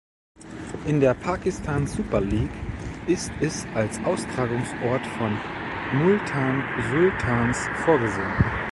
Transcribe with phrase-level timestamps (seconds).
[0.87, 2.49] In der Pakistan Super League
[3.05, 5.37] ist es als Austragungsort von
[5.93, 8.33] Multan Sultans vorgesehen.